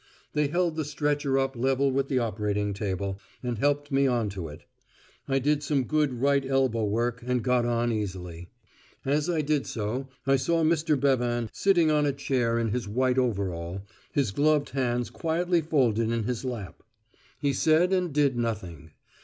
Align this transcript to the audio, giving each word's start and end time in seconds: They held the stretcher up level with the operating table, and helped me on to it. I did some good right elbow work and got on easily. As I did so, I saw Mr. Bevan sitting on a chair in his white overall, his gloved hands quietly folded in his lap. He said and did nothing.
They 0.33 0.47
held 0.47 0.77
the 0.77 0.83
stretcher 0.83 1.37
up 1.37 1.55
level 1.55 1.91
with 1.91 2.07
the 2.09 2.17
operating 2.17 2.73
table, 2.73 3.19
and 3.43 3.59
helped 3.59 3.91
me 3.91 4.07
on 4.07 4.29
to 4.29 4.47
it. 4.47 4.63
I 5.27 5.37
did 5.37 5.61
some 5.61 5.83
good 5.83 6.11
right 6.13 6.43
elbow 6.43 6.85
work 6.85 7.21
and 7.23 7.43
got 7.43 7.67
on 7.67 7.91
easily. 7.91 8.49
As 9.05 9.29
I 9.29 9.41
did 9.41 9.67
so, 9.67 10.09
I 10.25 10.37
saw 10.37 10.63
Mr. 10.63 10.99
Bevan 10.99 11.49
sitting 11.53 11.91
on 11.91 12.07
a 12.07 12.13
chair 12.13 12.57
in 12.57 12.69
his 12.69 12.87
white 12.87 13.19
overall, 13.19 13.83
his 14.11 14.31
gloved 14.31 14.69
hands 14.71 15.11
quietly 15.11 15.61
folded 15.61 16.09
in 16.11 16.23
his 16.23 16.43
lap. 16.43 16.81
He 17.39 17.53
said 17.53 17.93
and 17.93 18.11
did 18.11 18.35
nothing. 18.35 18.93